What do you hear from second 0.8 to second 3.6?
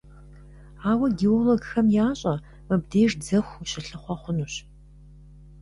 Ауэ геологхэм ящӀэ: мыбдеж дзэху